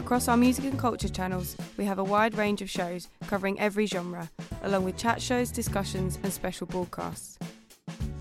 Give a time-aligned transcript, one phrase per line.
[0.00, 3.84] Across our music and culture channels, we have a wide range of shows covering every
[3.84, 4.30] genre,
[4.62, 7.38] along with chat shows, discussions, and special broadcasts.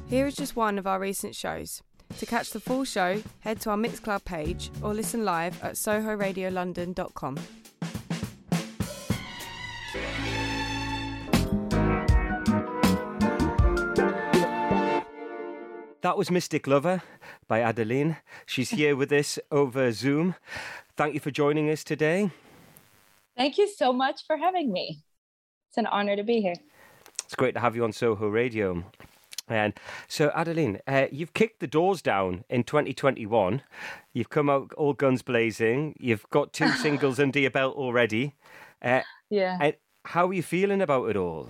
[0.10, 1.82] Here is just one of our recent shows.
[2.18, 7.38] To catch the full show, head to our Mixcloud page or listen live at sohoradiolondon.com.
[16.02, 17.04] That was Mystic Lover
[17.48, 18.18] by Adeline.
[18.46, 20.36] She's here with us over Zoom.
[21.00, 22.30] Thank you for joining us today.
[23.38, 25.00] Thank you so much for having me.
[25.70, 26.56] It's an honor to be here.
[27.24, 28.84] It's great to have you on Soho Radio.
[29.48, 29.74] And
[30.10, 33.62] so, Adeline, uh, you've kicked the doors down in 2021.
[34.12, 35.96] You've come out all guns blazing.
[35.98, 38.36] You've got two singles under your belt already.
[38.82, 39.58] Uh, yeah.
[39.62, 41.48] And how are you feeling about it all?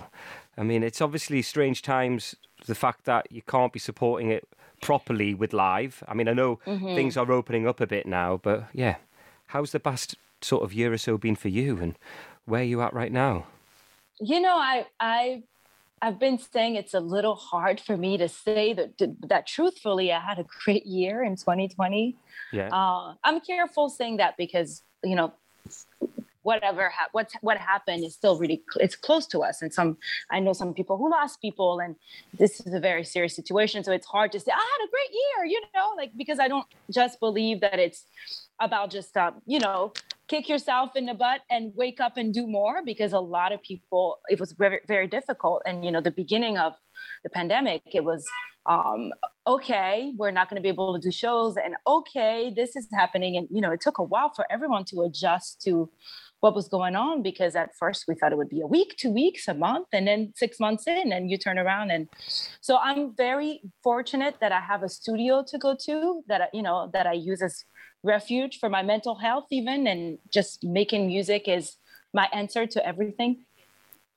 [0.60, 2.36] I mean, it's obviously strange times.
[2.68, 4.48] The fact that you can't be supporting it
[4.80, 6.04] properly with live.
[6.08, 6.94] I mean, I know mm-hmm.
[6.94, 8.98] things are opening up a bit now, but yeah,
[9.50, 11.98] how's the past sort of year or so been for you, and
[12.46, 13.46] where are you at right now?
[14.20, 15.44] You know, I I
[16.02, 18.98] I've been saying it's a little hard for me to say that
[19.28, 20.12] that truthfully.
[20.12, 22.16] I had a great year in 2020.
[22.52, 22.70] Yeah.
[22.72, 25.34] Uh, I'm careful saying that because you know
[26.42, 29.98] whatever ha- what what happened is still really cl- it's close to us and some
[30.32, 31.96] i know some people who lost people and
[32.42, 35.12] this is a very serious situation so it's hard to say i had a great
[35.22, 38.06] year you know like because i don't just believe that it's
[38.60, 39.94] about just uh, you know
[40.28, 43.62] kick yourself in the butt and wake up and do more because a lot of
[43.64, 46.74] people it was very very difficult and you know the beginning of
[47.24, 48.26] the pandemic it was
[48.66, 49.12] um,
[49.48, 53.38] okay we're not going to be able to do shows and okay this is happening
[53.38, 55.90] and you know it took a while for everyone to adjust to
[56.42, 59.10] what was going on because at first we thought it would be a week, two
[59.10, 61.92] weeks, a month, and then six months in, and you turn around.
[61.92, 62.08] And
[62.62, 66.90] so I'm very fortunate that I have a studio to go to that you know
[66.94, 67.66] that I use as
[68.04, 71.78] refuge for my mental health, even, and just making music is
[72.14, 73.46] my answer to everything.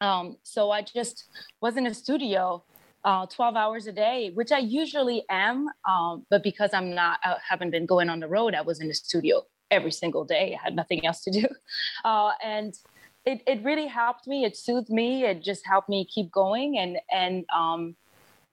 [0.00, 1.24] Um, so I just
[1.60, 2.64] was in a studio
[3.04, 5.68] uh, 12 hours a day, which I usually am.
[5.88, 8.88] Um, but because I'm not, I haven't been going on the road, I was in
[8.88, 10.56] the studio every single day.
[10.58, 11.46] I had nothing else to do.
[12.04, 12.74] Uh, and
[13.24, 14.44] it, it really helped me.
[14.44, 15.24] It soothed me.
[15.24, 16.78] It just helped me keep going.
[16.78, 17.94] And, and, um,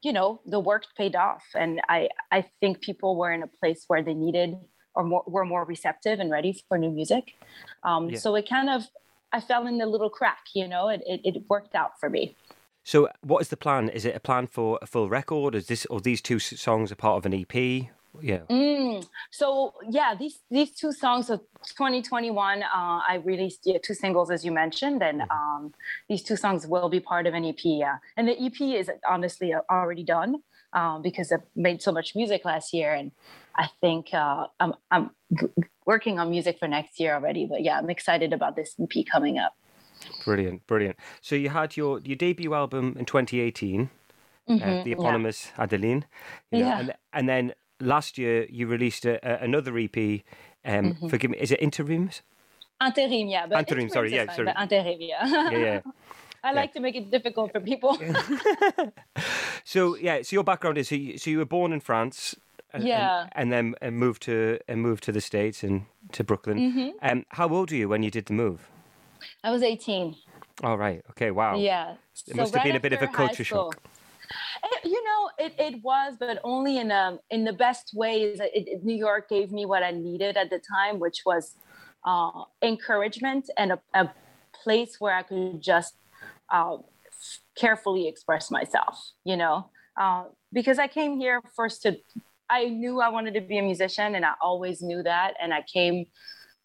[0.03, 1.43] you know, the work paid off.
[1.55, 4.55] And I, I think people were in a place where they needed
[4.99, 7.35] or more, were more receptive and ready for new music.
[7.83, 8.19] Um, yeah.
[8.19, 8.83] So it kind of,
[9.31, 12.35] I fell in a little crack, you know, it, it, it worked out for me.
[12.83, 13.89] So, what is the plan?
[13.89, 15.53] Is it a plan for a full record?
[15.53, 17.89] Is this or these two songs are part of an EP?
[18.21, 21.39] yeah mm, so yeah these these two songs of
[21.77, 25.31] 2021 uh, i released yeah, two singles as you mentioned and mm-hmm.
[25.31, 25.73] um,
[26.07, 29.53] these two songs will be part of an ep yeah and the ep is honestly
[29.69, 30.37] already done
[30.73, 33.11] um, because i made so much music last year and
[33.59, 35.11] i think uh, I'm, I'm
[35.85, 39.37] working on music for next year already but yeah i'm excited about this ep coming
[39.37, 39.55] up
[40.25, 43.89] brilliant brilliant so you had your your debut album in 2018
[44.49, 45.63] uh, mm-hmm, uh, the eponymous yeah.
[45.63, 46.05] Adeline.
[46.51, 46.79] You know, yeah.
[46.79, 49.95] And, and then last year you released a, a, another EP.
[50.65, 51.07] Um, mm-hmm.
[51.07, 52.21] Forgive me, is it Interims?
[52.83, 53.45] Interim, yeah.
[53.45, 54.53] But interim, sorry, yeah, fine, sorry.
[54.59, 55.49] Interim, yeah.
[55.51, 55.81] yeah, yeah.
[56.43, 57.99] I like to make it difficult for people.
[59.65, 62.35] so yeah, so your background is so you, so you were born in France,
[62.73, 66.23] and, yeah, and, and then and moved to and moved to the states and to
[66.23, 66.57] Brooklyn.
[66.57, 66.89] Mm-hmm.
[67.01, 68.69] Um, how old were you when you did the move?
[69.43, 70.15] I was eighteen.
[70.63, 71.03] All right.
[71.11, 71.31] Okay.
[71.31, 71.57] Wow.
[71.57, 71.91] Yeah.
[71.91, 73.79] It so must have been a bit of a culture shock.
[74.63, 78.39] It, you know, it, it was, but only in um in the best ways.
[78.39, 81.55] It, it, New York gave me what I needed at the time, which was
[82.03, 84.11] uh, encouragement and a, a,
[84.63, 85.93] place where I could just
[86.49, 86.77] uh,
[87.55, 89.11] carefully express myself.
[89.23, 91.97] You know, uh, because I came here first to.
[92.49, 95.35] I knew I wanted to be a musician, and I always knew that.
[95.41, 96.05] And I came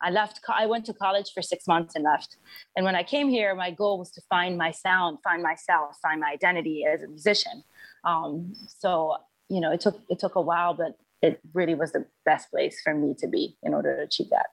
[0.05, 2.37] I left, I went to college for six months and left.
[2.77, 6.21] And when I came here, my goal was to find my sound, find myself, find
[6.21, 7.65] my identity as a musician.
[8.05, 9.17] Um, so,
[9.49, 12.81] you know, it took, it took a while, but it really was the best place
[12.85, 14.47] for me to be in order to achieve that.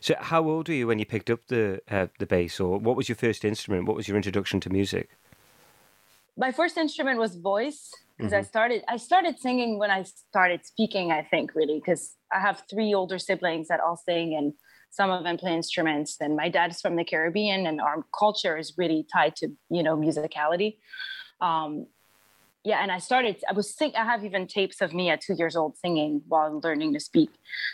[0.00, 2.94] So, how old were you when you picked up the uh, the bass, or what
[2.94, 3.86] was your first instrument?
[3.86, 5.08] What was your introduction to music?
[6.36, 7.90] My first instrument was voice
[8.22, 8.40] because mm-hmm.
[8.40, 11.12] I started I started singing when I started speaking.
[11.12, 14.54] I think really because I have three older siblings that all sing, and
[14.92, 18.74] some of them play instruments and my dad's from the caribbean and our culture is
[18.76, 20.76] really tied to you know musicality
[21.40, 21.86] um,
[22.62, 25.34] yeah and i started i was sing i have even tapes of me at two
[25.34, 27.30] years old singing while learning to speak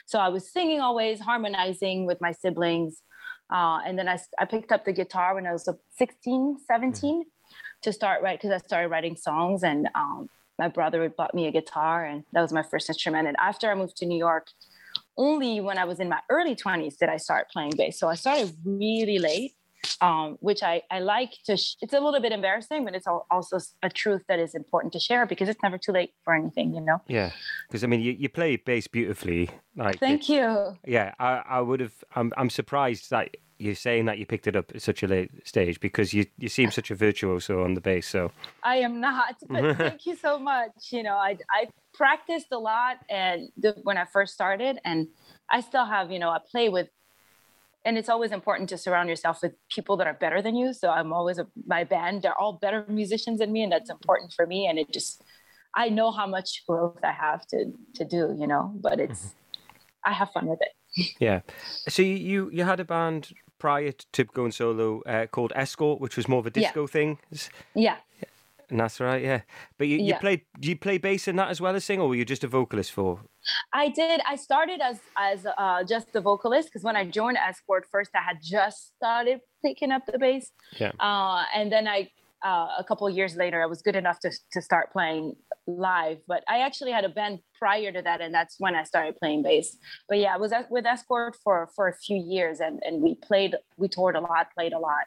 [0.07, 3.03] so i was singing always harmonizing with my siblings
[3.51, 5.69] uh, and then I, I picked up the guitar when i was
[5.99, 7.25] 16 17
[7.83, 11.53] to start right because i started writing songs and um, my brother bought me a
[11.53, 14.49] guitar and that was my first instrument and after i moved to new york
[15.17, 18.15] only when i was in my early 20s did i start playing bass so i
[18.15, 19.53] started really late
[20.01, 23.59] um, which I, I like to, sh- it's a little bit embarrassing, but it's also
[23.83, 26.81] a truth that is important to share because it's never too late for anything, you
[26.81, 27.01] know?
[27.09, 27.33] Yeah.
[27.69, 29.51] Because I mean, you, you play bass beautifully.
[29.77, 30.77] Like, Thank you.
[30.85, 31.15] Yeah.
[31.19, 34.73] I, I would have, I'm, I'm surprised that you're saying that you picked it up
[34.75, 38.07] at such a late stage because you, you seem such a virtuoso on the bass.
[38.07, 38.31] So
[38.63, 40.91] I am not, but thank you so much.
[40.91, 45.09] You know, I, I practiced a lot and the, when I first started and
[45.51, 46.89] I still have, you know, I play with
[47.85, 50.91] and it's always important to surround yourself with people that are better than you so
[50.91, 54.47] i'm always a, my band they're all better musicians than me and that's important for
[54.47, 55.23] me and it just
[55.75, 60.11] i know how much growth i have to to do you know but it's mm-hmm.
[60.11, 61.41] i have fun with it yeah
[61.89, 66.29] so you you had a band prior to going solo uh, called escort which was
[66.29, 66.87] more of a disco yeah.
[66.87, 67.19] thing
[67.75, 67.97] yeah
[68.71, 69.43] and that's right, yeah.
[69.79, 70.19] But you, you yeah.
[70.19, 72.45] played do you play bass in that as well as sing, or were you just
[72.45, 73.21] a vocalist for?
[73.73, 74.21] I did.
[74.27, 78.21] I started as as uh, just the vocalist because when I joined Escort first, I
[78.21, 80.51] had just started picking up the bass.
[80.79, 80.93] Yeah.
[81.01, 82.11] Uh, and then I
[82.45, 85.37] uh, a couple years later, I was good enough to to start playing
[85.69, 86.19] live.
[86.27, 89.43] But I actually had a band prior to that, and that's when I started playing
[89.43, 89.77] bass.
[90.09, 93.55] But yeah, I was with Escort for for a few years, and and we played,
[93.77, 95.07] we toured a lot, played a lot.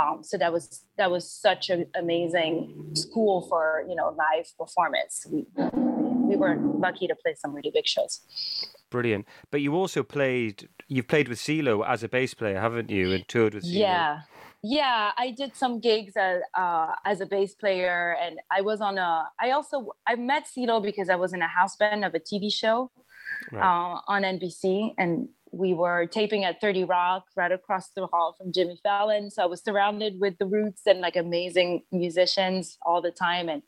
[0.00, 5.26] Um, so that was that was such an amazing school for you know live performance.
[5.30, 8.20] We, we were lucky to play some really big shows.
[8.90, 9.26] Brilliant.
[9.50, 10.68] But you also played.
[10.88, 13.12] You've played with CeeLo as a bass player, haven't you?
[13.12, 13.80] And toured with CeeLo.
[13.80, 14.20] Yeah,
[14.68, 15.12] yeah.
[15.16, 19.28] I did some gigs as uh, as a bass player, and I was on a.
[19.40, 22.52] I also I met CeeLo because I was in a house band of a TV
[22.52, 22.90] show
[23.52, 23.62] right.
[23.62, 28.52] uh, on NBC, and we were taping at 30 Rock right across the hall from
[28.52, 29.30] Jimmy Fallon.
[29.30, 33.48] So I was surrounded with the roots and like amazing musicians all the time.
[33.48, 33.62] And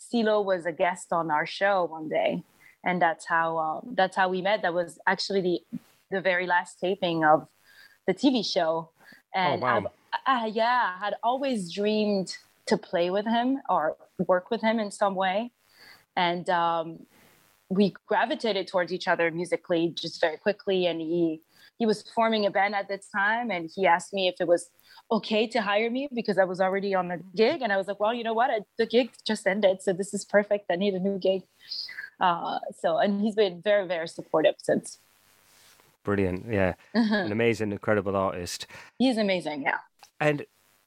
[0.00, 2.42] CeeLo was a guest on our show one day.
[2.84, 4.62] And that's how um, that's how we met.
[4.62, 5.78] That was actually the
[6.10, 7.46] the very last taping of
[8.06, 8.90] the TV show.
[9.34, 9.92] And oh, wow.
[10.26, 12.36] I, yeah, I had always dreamed
[12.66, 13.96] to play with him or
[14.26, 15.52] work with him in some way.
[16.16, 17.06] And um,
[17.68, 20.86] we gravitated towards each other musically just very quickly.
[20.86, 21.40] And he
[21.78, 23.50] he was forming a band at the time.
[23.50, 24.70] And he asked me if it was
[25.10, 27.62] okay to hire me because I was already on a gig.
[27.62, 28.50] And I was like well you know what?
[28.50, 29.82] I, the gig just ended.
[29.82, 30.66] So this is perfect.
[30.70, 31.42] I need a new gig.
[32.20, 34.98] Uh, so and he's been very very supportive since.
[36.02, 36.46] Brilliant.
[36.50, 36.74] Yeah.
[36.94, 38.66] An amazing incredible artist.
[38.98, 39.62] He's amazing.
[39.62, 39.78] Yeah
[40.20, 40.44] and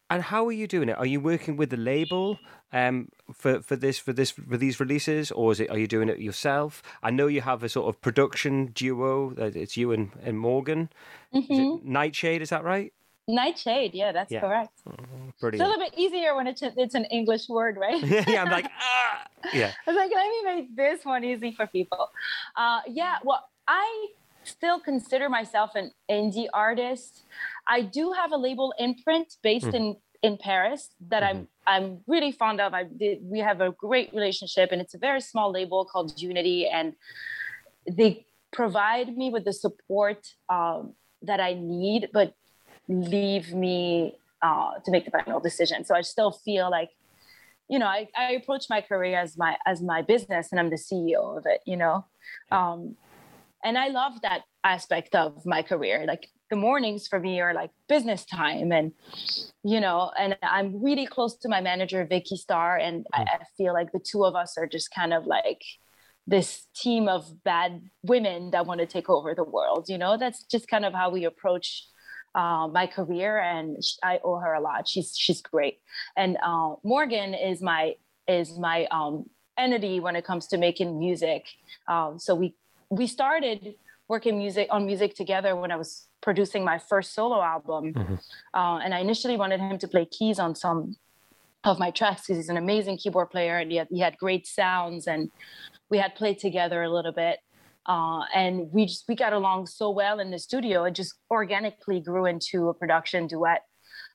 [0.10, 0.98] and how are you doing it?
[0.98, 2.38] Are you working with the label
[2.72, 6.10] um, for for this for this for these releases, or is it are you doing
[6.10, 6.84] it yourself?
[7.02, 9.34] I know you have a sort of production duo.
[9.38, 10.90] It's you and, and Morgan.
[11.34, 11.92] Mm-hmm.
[11.92, 12.94] Nightshade, is that right?
[13.28, 14.42] Nightshade, yeah, that's yeah.
[14.42, 14.82] correct.
[14.86, 14.94] Oh,
[15.40, 15.54] brilliant.
[15.54, 18.04] It's a little bit easier when it's a, it's an English word, right?
[18.28, 19.72] yeah, I'm like ah, yeah.
[19.88, 22.10] I was like, let me make this one easy for people.
[22.58, 24.08] Uh, yeah, well, I
[24.44, 27.24] still consider myself an indie artist.
[27.68, 29.76] I do have a label imprint based mm.
[29.76, 31.40] in in Paris that mm-hmm.
[31.40, 32.74] I'm I'm really fond of.
[32.74, 36.68] I did, we have a great relationship, and it's a very small label called Unity,
[36.68, 36.94] and
[37.90, 42.34] they provide me with the support um, that I need, but
[42.88, 45.86] leave me uh, to make the final decision.
[45.86, 46.90] So I still feel like,
[47.70, 50.78] you know, I, I approach my career as my as my business, and I'm the
[50.78, 51.62] CEO of it.
[51.66, 52.06] You know,
[52.52, 52.96] um,
[53.64, 56.06] and I love that aspect of my career.
[56.08, 58.92] Like the mornings for me are like business time and
[59.64, 63.74] you know and i'm really close to my manager vicky star and I, I, feel
[63.74, 65.64] like the two of us are just kind of like
[66.28, 70.16] this team of bad women that want to take over the world you know?
[70.16, 71.88] That's just kind of how we approach
[72.36, 74.88] uh, my career and i owe her a lot.
[74.88, 75.80] She's she's great.
[76.16, 77.96] And uh, morgan is my
[78.28, 79.26] is my um,
[79.58, 81.48] entity when it comes to making music.
[81.88, 82.56] Um, so we
[82.90, 83.76] we started
[84.08, 87.94] working music on music together when I was producing my first solo album.
[87.94, 88.16] Mm-hmm.
[88.54, 90.96] Uh, and I initially wanted him to play keys on some
[91.64, 94.46] of my tracks because he's an amazing keyboard player and he had, he had great
[94.46, 95.32] sounds and
[95.90, 97.40] we had played together a little bit.
[97.86, 100.86] Uh, and we just we got along so well in the studio.
[100.86, 103.64] It just organically grew into a production duet.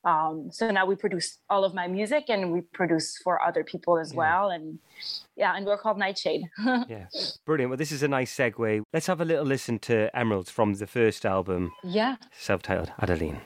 [0.04, 3.98] Um, so now we produce all of my music and we produce for other people
[3.98, 4.16] as Yeah.
[4.18, 4.50] well.
[4.50, 4.78] And
[5.36, 6.42] yeah, and we're called Nightshade.
[6.88, 7.06] Yeah,
[7.44, 7.70] brilliant.
[7.70, 8.82] Well, this is a nice segue.
[8.92, 12.16] Let's have a little listen to Emeralds from the first album, yeah.
[12.32, 13.40] self-titled Adeline.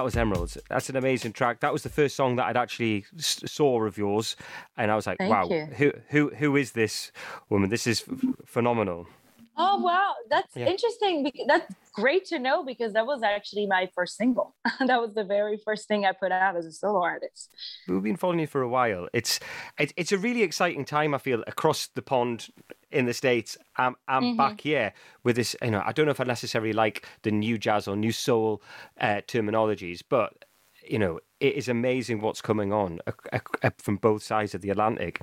[0.00, 0.56] That was Emeralds.
[0.70, 1.60] That's an amazing track.
[1.60, 4.34] That was the first song that I'd actually saw of yours,
[4.78, 5.66] and I was like, Thank "Wow, you.
[5.76, 7.12] who who who is this
[7.50, 7.68] woman?
[7.68, 8.02] This is
[8.46, 9.08] phenomenal."
[9.56, 10.66] Oh wow, that's Yeah.
[10.66, 11.30] interesting.
[11.46, 14.56] That's great to know because that was actually my first single.
[14.80, 17.50] that was the very first thing I put out as a solo artist.
[17.88, 19.08] We've been following you for a while.
[19.12, 19.40] It's
[19.78, 21.14] it, it's a really exciting time.
[21.14, 22.48] I feel across the pond
[22.90, 23.56] in the states.
[23.76, 24.36] I'm I'm Mm-hmm.
[24.36, 24.92] back here
[25.24, 25.56] with this.
[25.62, 28.62] You know, I don't know if I necessarily like the new jazz or new soul
[29.00, 30.44] uh, terminologies, but
[30.88, 34.70] you know, it is amazing what's coming on uh, uh, from both sides of the
[34.70, 35.20] Atlantic.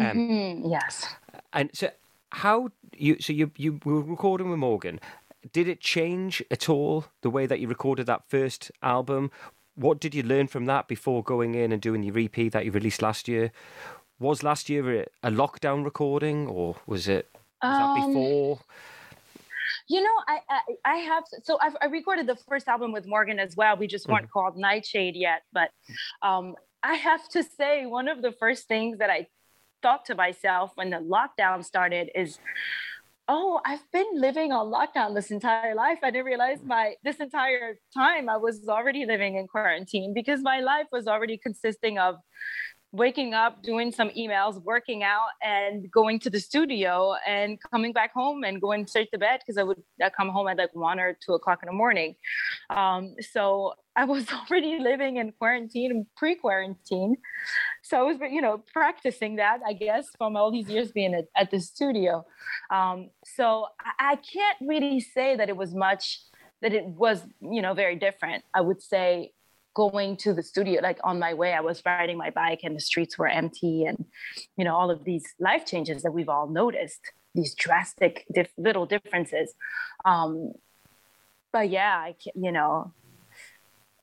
[0.00, 1.06] Um, Mm, yes.
[1.52, 1.90] And so,
[2.32, 4.98] how you so you you were recording with Morgan?
[5.52, 9.30] Did it change at all the way that you recorded that first album?
[9.74, 12.70] What did you learn from that before going in and doing your EP that you
[12.70, 13.52] released last year?
[14.18, 17.28] Was last year a, lockdown recording, or was it
[17.62, 18.60] was that Um, before?
[19.88, 23.38] You know, I, I I have so I've I recorded the first album with Morgan
[23.38, 23.76] as well.
[23.76, 25.70] We just weren't called Nightshade yet, but
[26.22, 29.26] um, I have to say one of the first things that I
[29.82, 32.38] thought to myself when the lockdown started is,
[33.28, 35.98] oh, I've been living on lockdown this entire life.
[36.02, 40.60] I didn't realize my this entire time I was already living in quarantine because my
[40.60, 42.16] life was already consisting of
[42.92, 48.12] waking up, doing some emails, working out, and going to the studio and coming back
[48.12, 51.00] home and going straight to bed because I would I'd come home at like one
[51.00, 52.14] or two o'clock in the morning.
[52.68, 57.16] Um, so I was already living in quarantine, pre-quarantine.
[57.82, 61.26] So I was, you know, practicing that, I guess, from all these years being at,
[61.36, 62.24] at the studio.
[62.70, 66.20] Um, so I, I can't really say that it was much,
[66.62, 68.44] that it was, you know, very different.
[68.54, 69.32] I would say
[69.74, 72.80] going to the studio like on my way i was riding my bike and the
[72.80, 74.04] streets were empty and
[74.56, 77.00] you know all of these life changes that we've all noticed
[77.34, 79.54] these drastic dif- little differences
[80.04, 80.52] um
[81.54, 82.92] but yeah i ca- you know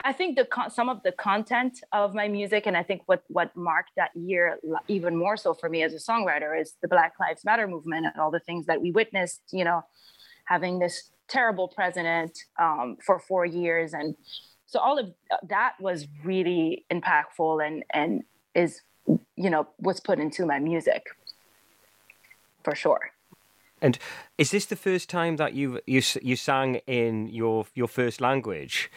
[0.04, 3.24] i think the con- some of the content of my music and i think what
[3.28, 7.14] what marked that year even more so for me as a songwriter is the black
[7.20, 9.84] lives matter movement and all the things that we witnessed you know
[10.46, 13.94] having this terrible president um, for four years.
[13.94, 14.16] And
[14.66, 15.14] so all of
[15.48, 18.24] that was really impactful and and
[18.56, 18.82] is
[19.36, 21.04] you know was put into my music.
[22.64, 23.12] For sure.
[23.82, 23.98] And
[24.38, 28.92] is this the first time that you you you sang in your your first language?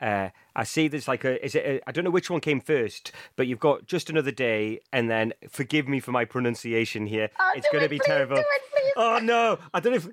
[0.00, 2.60] Uh, I see there's like a is it a, I don't know which one came
[2.60, 7.30] first, but you've got just another day, and then forgive me for my pronunciation here.
[7.38, 8.38] Oh, it's going to be please, terrible.
[8.38, 8.44] it.
[8.96, 10.08] Oh no, I don't know if.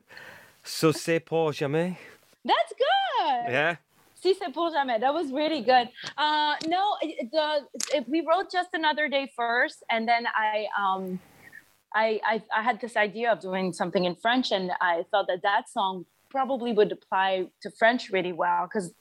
[0.63, 1.97] So c'est pour jamais.
[2.43, 3.75] that's good Yeah.
[4.13, 4.99] Si c'est pour jamais.
[4.99, 5.89] That was really good.
[6.15, 11.19] Uh, no, the it, we wrote just another day first, and then I um,
[11.95, 15.41] I, I I had this idea of doing something in French, and I thought that
[15.41, 18.93] that song probably would apply to French really well because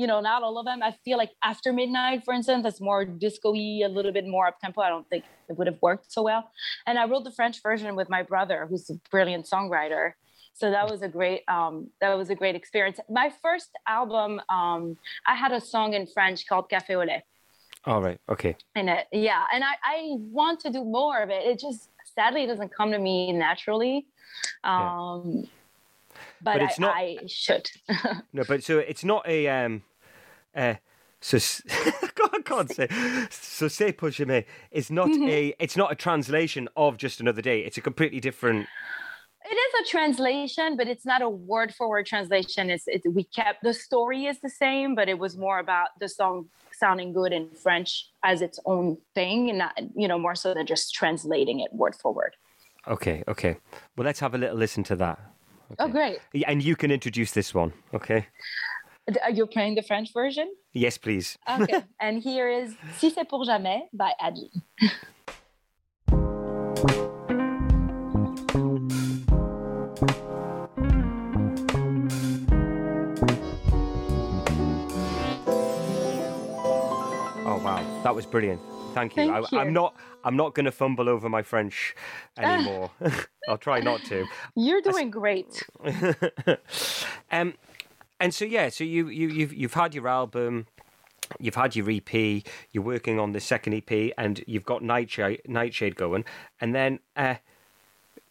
[0.00, 0.80] you know not all of them.
[0.82, 4.56] I feel like After Midnight, for instance, that's more disco-y, a little bit more up
[4.60, 4.80] tempo.
[4.80, 6.42] I don't think it would have worked so well.
[6.86, 10.04] And I wrote the French version with my brother, who's a brilliant songwriter
[10.60, 14.82] so that was a great um, that was a great experience my first album um,
[15.32, 17.22] i had a song in french called café au lait
[17.84, 18.18] All right.
[18.34, 18.52] Okay.
[18.78, 19.98] and it yeah and I, I
[20.40, 21.80] want to do more of it it just
[22.16, 24.06] sadly doesn't come to me naturally
[24.64, 25.46] um,
[26.42, 27.66] but, But it's I, not- I should
[28.36, 29.82] No, but so it's not a um,
[30.58, 30.74] uh,
[31.20, 31.36] so
[32.34, 32.88] I can't say
[33.30, 34.44] so pour jamais.
[34.70, 35.28] It's not Mm-hmm.
[35.28, 37.60] a it's not a translation of just another day.
[37.60, 38.66] It's a completely different.
[39.50, 43.24] it is a translation but it's not a word for word translation it's it, we
[43.24, 47.32] kept the story is the same but it was more about the song sounding good
[47.32, 47.90] in french
[48.22, 51.94] as its own thing and not you know more so than just translating it word
[52.02, 52.34] for word
[52.86, 53.56] Okay, okay.
[53.96, 55.18] Well, let's have a little listen to that.
[55.78, 58.26] oh great And you can introduce this one, okay?
[59.22, 60.52] Are you playing the French version?
[60.72, 61.38] Yes, please.
[61.48, 61.82] Okay.
[62.00, 64.62] and here is Si c'est pour jamais by Adeline.
[77.46, 78.60] Oh wow, that was brilliant.
[78.92, 79.32] Thank you.
[79.32, 79.94] Thank I, I'm not.
[80.24, 81.94] I'm not going to fumble over my French
[82.36, 82.90] anymore.
[83.48, 84.26] I'll try not to.
[84.54, 85.62] You're doing great.
[87.30, 87.54] um,
[88.20, 90.66] and so yeah, so you you you've you've had your album.
[91.38, 95.94] you've had your EP, you're working on the second EP, and you've got Nightshade, Nightshade
[95.94, 96.24] going,
[96.60, 97.34] and then uh,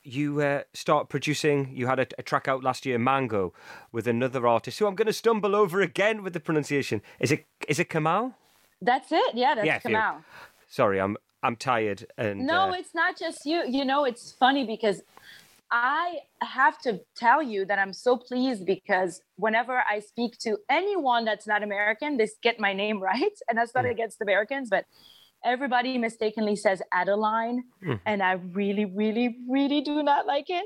[0.04, 1.70] you uh, start producing.
[1.74, 3.54] You had a, a track out last year, Mango,
[3.92, 7.02] with another artist who I'm going to stumble over again with the pronunciation.
[7.20, 8.34] Is it is it Kamau?
[8.82, 9.36] That's it.
[9.36, 9.80] Yeah, that's Yeah.
[9.80, 10.24] Kamau.
[10.68, 13.64] Sorry, I'm I'm tired and No, uh, it's not just you.
[13.68, 15.02] You know, it's funny because
[15.72, 21.26] I have to tell you that I'm so pleased because whenever I speak to anyone
[21.26, 23.38] that's not American, they get my name right.
[23.50, 23.92] And that's not hmm.
[23.92, 24.86] against Americans, but
[25.44, 27.64] everybody mistakenly says Adeline.
[27.84, 27.94] Hmm.
[28.06, 30.66] And I really, really, really do not like it.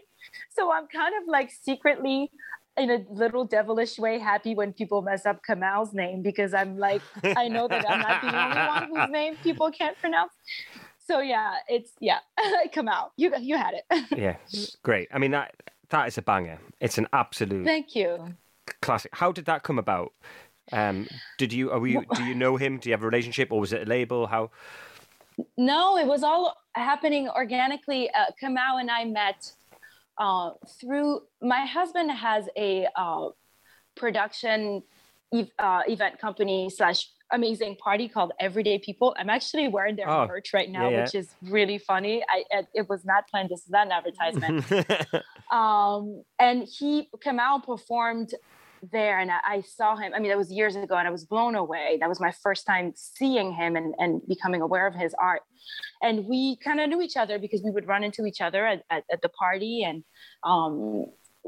[0.49, 2.29] So I'm kind of like secretly
[2.77, 7.01] in a little devilish way happy when people mess up Kamau's name because I'm like,
[7.23, 10.31] I know that I'm not the only one whose name people can't pronounce.
[11.11, 12.19] So yeah, it's yeah,
[12.73, 14.05] Kamau, you you had it.
[14.17, 14.37] yeah,
[14.81, 15.09] great.
[15.11, 15.53] I mean that
[15.89, 16.57] that is a banger.
[16.79, 18.33] It's an absolute Thank you.
[18.81, 19.11] classic.
[19.13, 20.13] How did that come about?
[20.71, 22.77] Um, did you are you do you know him?
[22.77, 24.25] Do you have a relationship, or was it a label?
[24.25, 24.51] How?
[25.57, 28.09] No, it was all happening organically.
[28.11, 29.51] Uh, Kamau and I met
[30.17, 33.27] uh, through my husband has a uh,
[33.97, 34.81] production
[35.33, 39.15] ev- uh, event company slash amazing party called Everyday People.
[39.17, 42.23] I'm actually wearing their Oh, merch right now, yeah, which is really funny.
[42.29, 43.49] I it, it was not planned.
[43.49, 45.23] This is not an advertisement.
[45.51, 48.33] um, and he Kamau performed
[48.91, 51.23] there and I, I saw him i mean that was years ago and i was
[51.25, 55.13] blown away that was my first time seeing him and, and becoming aware of his
[55.21, 55.41] art
[56.01, 58.83] and we kind of knew each other because we would run into each other at,
[58.89, 60.03] at, at the party and
[60.43, 61.05] um,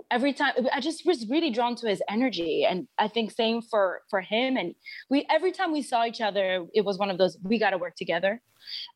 [0.10, 2.66] every time i just was really drawn to his energy.
[2.70, 4.58] And i think same for for him.
[4.58, 4.76] And
[5.10, 7.78] we every time we saw each other it was one of those we got to
[7.78, 8.42] work together.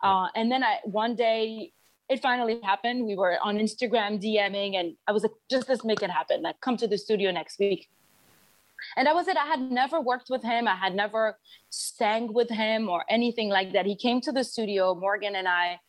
[0.03, 1.71] Uh, and then i one day
[2.09, 3.05] it finally happened.
[3.05, 6.41] We were on instagram dming and i was like just let's make it happen.
[6.41, 7.89] Like come to the studio next week.
[8.95, 9.37] And that was it.
[9.37, 10.67] I had never worked with him.
[10.67, 11.39] I had never
[11.71, 13.87] sang with him or anything like that.
[13.87, 15.79] He came to the studio morgan and i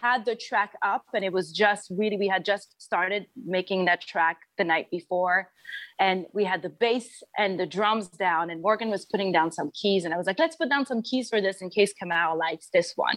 [0.00, 4.00] had the track up and it was just really we had just started making that
[4.00, 5.50] track the night before
[5.98, 9.70] and we had the bass and the drums down and morgan was putting down some
[9.74, 12.36] keys and i was like let's put down some keys for this in case kamau
[12.36, 13.16] likes this one.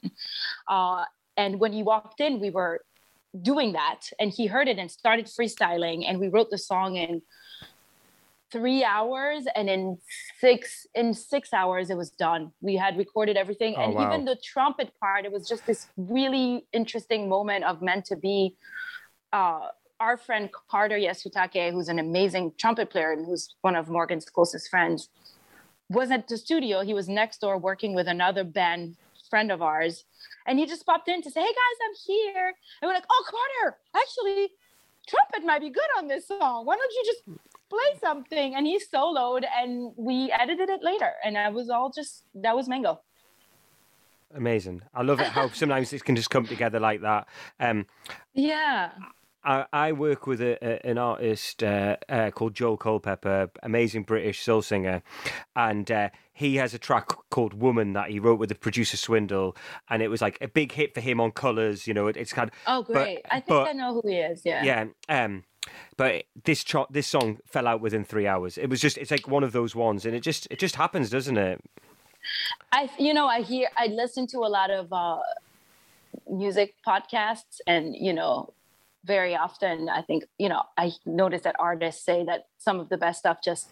[0.68, 1.04] Uh,
[1.38, 2.82] and when he walked in we were
[3.42, 7.22] doing that and he heard it and started freestyling and we wrote the song in
[8.52, 9.98] three hours and in
[10.40, 14.06] six in six hours it was done we had recorded everything Oh, and wow.
[14.06, 18.56] even the trumpet part it was just this really interesting moment of meant to be
[19.34, 19.68] uh
[20.00, 24.68] our friend Carter Yasutake, who's an amazing trumpet player and who's one of Morgan's closest
[24.68, 25.10] friends,
[25.90, 26.82] was at the studio.
[26.82, 28.96] He was next door working with another band
[29.30, 30.04] friend of ours.
[30.48, 32.48] And he just popped in to say, Hey guys, I'm here.
[32.82, 34.50] And we're like, Oh, Carter, actually,
[35.08, 36.66] trumpet might be good on this song.
[36.66, 37.22] Why don't you just
[37.72, 38.56] play something?
[38.56, 41.12] And he soloed and we edited it later.
[41.26, 42.94] And I was all just, that was Mango.
[44.34, 44.82] Amazing.
[44.94, 47.28] I love it how sometimes it can just come together like that.
[47.60, 47.86] Um,
[48.34, 48.92] Yeah.
[49.44, 54.40] I, I work with a, a, an artist uh, uh, called Joel Culpepper, amazing British
[54.44, 55.02] soul singer,
[55.56, 59.56] and uh, he has a track called "Woman" that he wrote with the producer Swindle,
[59.90, 61.88] and it was like a big hit for him on Colours.
[61.88, 63.22] You know, it, it's kind of Oh, but- great.
[63.32, 64.44] I think but- I know who he is.
[64.46, 64.64] Yeah.
[64.64, 64.86] yeah.
[65.26, 65.44] Um,
[65.98, 68.58] but this cho- this song fell out within three hours.
[68.58, 71.10] It was just it's like one of those ones, and it just it just happens,
[71.10, 71.62] doesn't it?
[72.72, 75.20] I, you know, I hear, I listen to a lot of uh,
[76.30, 78.54] music podcasts, and you know,
[79.06, 82.98] very often I think, you know, I notice that artists say that some of the
[82.98, 83.70] best stuff just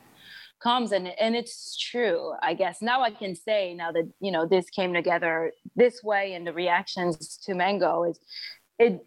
[0.62, 2.34] comes, and and it's true.
[2.41, 6.34] I guess now I can say now that you know this came together this way,
[6.34, 8.19] and the reactions to Mango is
[8.78, 9.06] it.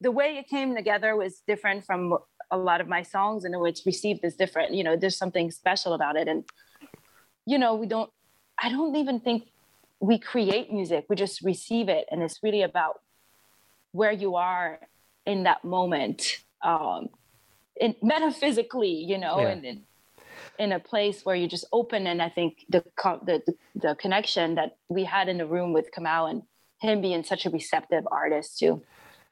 [0.00, 2.16] The way it came together was different from
[2.50, 4.72] a lot of my songs, and the way it's received is different.
[4.74, 6.44] You know, there's something special about it, and
[7.46, 8.10] you know, we don't
[8.62, 9.48] I don't even think
[10.00, 11.06] we create music.
[11.08, 12.06] We just receive it.
[12.10, 13.00] And it's really about
[13.92, 14.80] where you are
[15.26, 16.38] in that moment.
[16.62, 17.08] Um,
[17.76, 19.48] in metaphysically, you know, Yeah.
[19.48, 19.82] and in,
[20.58, 22.06] in a place where you just open.
[22.06, 22.84] And I think the,
[23.24, 23.42] the,
[23.74, 26.42] the connection that we had in the room with Kamau and
[26.80, 28.82] him being such a receptive artist too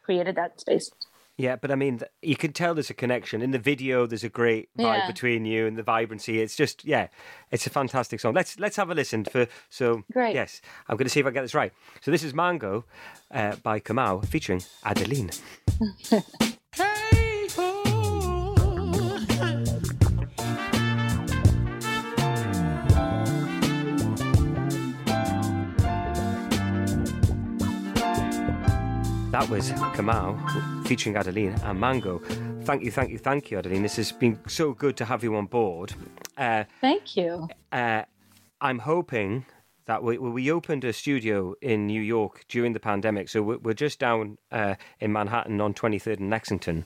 [0.09, 0.90] created that space.
[1.37, 4.07] Yeah, but I mean, you can tell there's a connection in the video.
[4.07, 5.07] There's a great vibe Yeah.
[5.07, 6.40] between you and the vibrancy.
[6.40, 7.09] It's just, yeah,
[7.53, 8.35] it's a fantastic song.
[8.35, 9.47] Let's let's have a listen for.
[9.68, 10.35] So, Great.
[10.35, 11.73] yes, I'm going to see if I get this right.
[12.01, 12.85] So this is Mango
[13.31, 15.31] uh, by Kamau featuring Adeline.
[29.38, 32.18] That was Kamau featuring Adeline and Mango.
[32.62, 33.83] Thank you, thank you, thank you, Adeline.
[33.83, 35.92] This has been so good to have you on board.
[36.37, 37.48] Uh, Thank you.
[37.70, 38.03] uh,
[38.61, 39.46] I'm hoping
[39.87, 44.01] that we we opened a studio in New York during the pandemic, so we're, just
[44.01, 46.85] down uh, in Manhattan on 23rd and Lexington.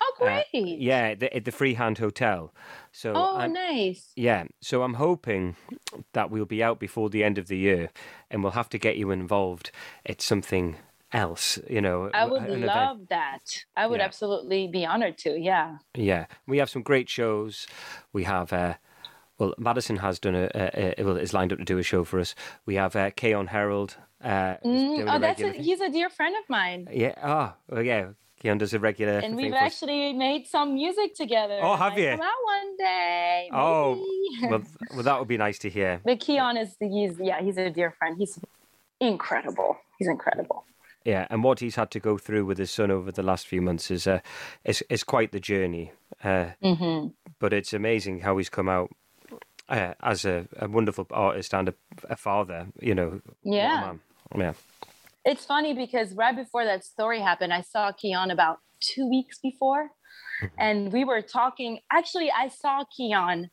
[0.00, 0.78] Oh, Uh, great.
[0.80, 2.54] yeah, the, at the Freehand Hotel.
[2.92, 4.12] So Oh, I'm- nice.
[4.14, 5.56] yeah, so I'm hoping
[6.12, 7.90] that we'll be out before the end of the year,
[8.30, 9.72] and we'll have to get you involved.
[10.04, 10.76] It's something
[11.12, 12.10] else, you know.
[12.12, 12.64] I would event.
[12.64, 13.64] love that.
[13.76, 14.04] I would Yeah.
[14.06, 15.38] absolutely be honored to.
[15.38, 15.78] Yeah.
[15.94, 17.66] Yeah, we have some great shows.
[18.12, 18.74] We have, uh,
[19.38, 22.04] well, Madison has done a, a, a well, is lined up to do a show
[22.04, 22.34] for us.
[22.66, 23.96] We have uh, Keyon Harrold.
[24.22, 26.88] Uh, Mm, oh, that's a, he's a dear friend of mine.
[26.92, 27.14] Yeah.
[27.22, 28.08] Oh, well, yeah.
[28.42, 29.18] Keyon does a regular.
[29.18, 31.58] And thing we've actually made some music together.
[31.60, 32.10] Oh, have you?
[32.10, 33.50] Come out one day.
[33.52, 34.06] Oh,
[34.42, 34.62] well,
[34.94, 36.00] well, that would be nice to hear.
[36.04, 38.16] but Keyon is he's yeah he's a dear friend.
[38.16, 38.38] He's
[39.00, 39.76] incredible.
[39.98, 40.64] He's incredible.
[41.04, 43.62] Yeah, and what he's had to go through with his son over the last few
[43.62, 44.20] months is uh,
[44.64, 45.92] is is quite the journey.
[46.22, 47.08] Uh, hmm
[47.38, 48.90] but it's amazing how he's come out
[49.68, 51.74] uh, as a, a wonderful artist and a,
[52.08, 52.68] a father.
[52.80, 53.20] You know.
[53.42, 53.80] Yeah.
[53.80, 54.00] man.
[54.36, 54.52] Yeah.
[55.24, 59.90] It's funny because right before that story happened, I saw Keyon about two weeks before,
[60.58, 61.80] and we were talking.
[61.92, 63.50] Actually, I saw Keyon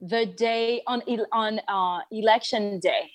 [0.00, 3.10] the day on on uh, election day,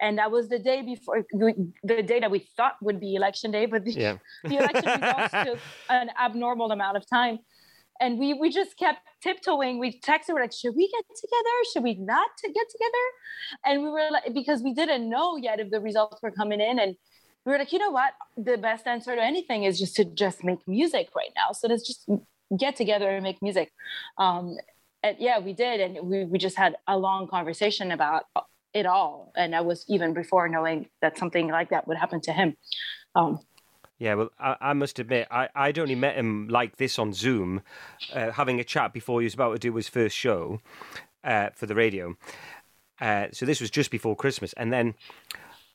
[0.00, 3.66] and that was the day before the day that we thought would be election day,
[3.66, 4.16] but the, Yeah.
[4.44, 7.38] the election results took an abnormal amount of time.
[8.00, 9.80] And we, we just kept tiptoeing.
[9.80, 11.54] We texted, we're like, should we get together?
[11.72, 13.04] Should we not to get together?
[13.64, 16.78] And we were like, because we didn't know yet if the results were coming in.
[16.78, 16.94] And
[17.44, 18.12] we were like, you know what?
[18.36, 21.50] The best answer to anything is just to just make music right now.
[21.52, 22.08] So let's just
[22.56, 23.72] get together and make music.
[24.16, 24.56] Um,
[25.02, 25.80] and yeah, we did.
[25.80, 28.24] And we, we just had a long conversation about
[28.74, 29.32] it all.
[29.36, 32.56] And that was even before knowing that something like that would happen to him.
[33.14, 33.40] Um,
[33.98, 37.62] Yeah, well, I, I must admit, I, I'd only met him like this on Zoom,
[38.14, 40.60] uh, having a chat before he was about to do his first show
[41.24, 42.16] uh, for the radio.
[43.00, 44.52] Uh, so this was just before Christmas.
[44.52, 44.94] And then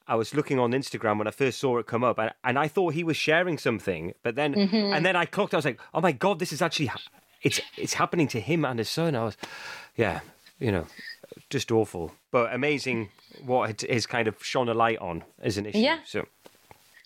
[0.08, 2.68] I was looking on Instagram when I first saw it come up, and, and I
[2.70, 4.14] thought he was sharing something.
[4.24, 4.54] But then,
[4.94, 7.00] and then I clocked, I was like, oh my God, this is actually, ha-
[7.42, 9.16] it's, it's happening to him and his son.
[9.16, 9.38] I was,
[9.98, 10.22] yeah,
[10.60, 10.88] you know,
[11.54, 12.12] just awful.
[12.32, 13.10] But amazing
[13.46, 15.80] what it is kind of shone a light on as an issue.
[15.80, 16.00] Yeah.
[16.06, 16.26] So.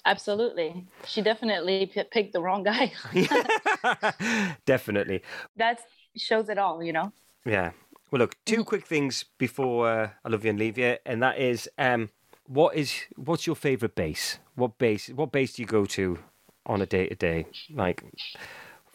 [0.06, 0.86] Absolutely.
[1.06, 2.92] She definitely p- picked the wrong guy.
[4.66, 5.22] Definitely.
[5.58, 5.80] that
[6.16, 7.12] shows it all, you know?
[7.46, 7.72] Yeah.
[8.12, 11.38] Well, look, two quick things before uh, I love you and leave you, and that
[11.38, 12.10] is, um,
[12.46, 14.40] what is what's your favorite bass?
[14.56, 15.10] What bass?
[15.10, 16.20] What bass do you go to
[16.66, 18.04] on a day to day, like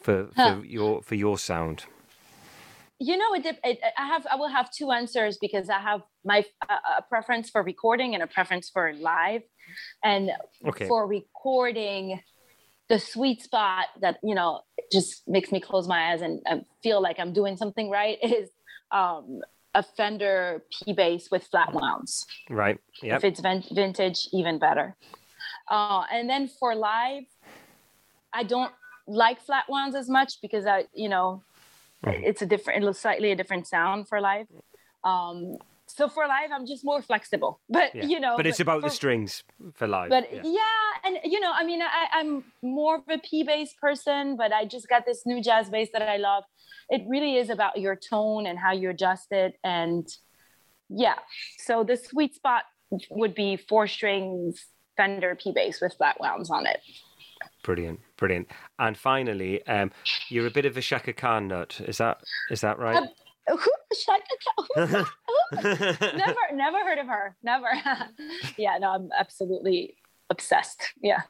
[0.01, 0.61] for for Huh.
[0.63, 1.85] your for your sound?
[3.03, 6.45] You know, it, it, I have, I will have two answers because I have my
[6.69, 9.41] uh, a preference for recording and a preference for live.
[10.03, 10.31] And
[10.65, 10.87] Okay.
[10.87, 12.21] for recording,
[12.87, 17.01] the sweet spot that you know just makes me close my eyes and, and feel
[17.01, 18.49] like I'm doing something right is
[18.91, 19.41] um,
[19.73, 22.25] a Fender P bass with flat wounds.
[22.49, 22.79] Right.
[23.01, 23.17] Yep.
[23.17, 24.95] If it's vin- vintage, even better.
[25.69, 27.23] Uh, and then for live,
[28.31, 28.71] I don't
[29.07, 31.43] like flat ones as much because I, you know,
[32.11, 32.23] Mhm.
[32.25, 34.47] it's a different, it's slightly a different sound for live.
[35.03, 37.59] Um, so for live, I'm just more flexible.
[37.69, 38.05] But Yeah.
[38.05, 40.09] you know, but it's about the strings for live.
[40.09, 40.41] But yeah.
[40.43, 41.05] yeah.
[41.05, 44.65] and you know, I mean, I, I'm more of a P bass person, but I
[44.65, 46.43] just got this new jazz bass that I love.
[46.89, 50.07] It really is about your tone and how you adjust it, and
[50.89, 51.19] yeah.
[51.59, 52.63] So the sweet spot
[53.09, 56.79] would be four strings Fender P bass with flat wounds on it.
[57.63, 58.47] Brilliant, brilliant.
[58.79, 59.91] And finally, um,
[60.29, 61.81] you're a bit of a Chaka Khan nut.
[61.85, 62.95] Is that is that right?
[62.95, 63.59] Um,
[64.05, 65.05] Chaka Khan.
[66.17, 67.35] never, never heard of her.
[67.43, 67.67] Never.
[68.57, 69.95] yeah, no, I'm absolutely
[70.29, 70.93] obsessed.
[71.01, 71.21] Yeah.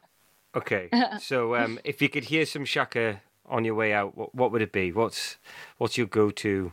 [0.54, 0.88] okay.
[1.18, 4.62] So, um, if you could hear some Chaka on your way out, what, what would
[4.62, 4.92] it be?
[4.92, 5.36] What's
[5.78, 6.70] what's your go-to?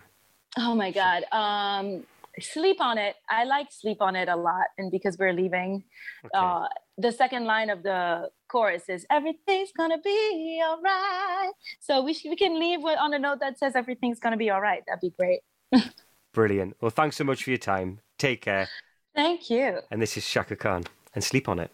[0.56, 1.24] Oh my God.
[1.32, 2.04] Um,
[2.40, 3.16] sleep on it.
[3.28, 4.68] I like sleep on it a lot.
[4.78, 5.84] And because we're leaving,
[6.26, 6.38] Okay.
[6.38, 11.52] uh, the second line of the chorus is everything's gonna be all right.
[11.80, 14.50] So we, sh- we can leave with, on a note that says everything's gonna be
[14.50, 14.84] all right.
[14.88, 15.42] That'd be great.
[16.34, 16.78] Brilliant.
[16.82, 18.00] Well, thanks so much for your time.
[18.18, 18.68] Take care.
[19.16, 19.80] Thank you.
[19.90, 20.84] And this is Chaka Khan.
[21.14, 21.72] And sleep on it.